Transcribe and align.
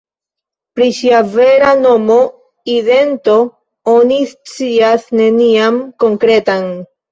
Pri 0.77 0.85
ŝia 0.99 1.19
vera 1.35 1.73
nomo, 1.81 2.15
idento 2.77 3.37
oni 3.95 4.19
scias 4.33 5.09
nenian 5.23 5.81
konkretan. 6.05 6.69